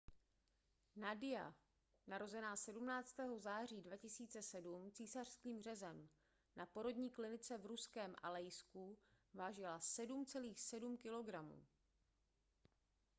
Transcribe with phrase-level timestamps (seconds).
[0.95, 1.53] nadia
[2.07, 3.15] narozená 17.
[3.37, 6.09] září 2007 císařským řezem
[6.55, 8.97] na porodní klinice v ruském alejsku
[9.33, 11.51] vážila 7,7 kg